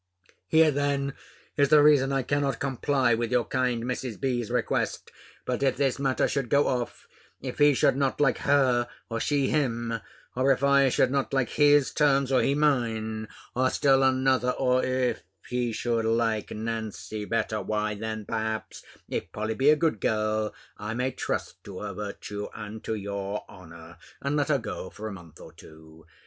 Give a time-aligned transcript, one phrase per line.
[0.47, 1.13] Here then
[1.57, 4.19] is the reason I cannot comply with your kind Mrs.
[4.19, 5.11] B.'s request.
[5.45, 7.05] But if this matter should go off;
[7.39, 9.99] if he should not like her, or she him;
[10.35, 14.83] or if I should not like his terms, or he mine; or still another or,
[14.83, 20.51] if he should like Nancy better why, then perhaps, if Polly be a good girl,
[20.79, 25.07] I may trust to her virtue, and to your honour, and let her go for
[25.07, 26.07] a month or two.